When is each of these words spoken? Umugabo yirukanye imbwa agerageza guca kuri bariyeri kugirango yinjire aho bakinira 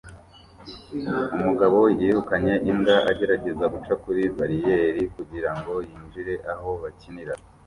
Umugabo 1.37 1.79
yirukanye 1.99 2.53
imbwa 2.71 2.95
agerageza 3.11 3.65
guca 3.73 3.93
kuri 4.03 4.23
bariyeri 4.37 5.03
kugirango 5.15 5.73
yinjire 5.87 6.33
aho 6.53 6.69
bakinira 6.83 7.33